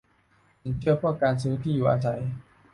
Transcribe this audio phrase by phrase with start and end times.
[0.61, 2.21] สินเชื่อเพื่อการซื้อที่อยู่อาศัย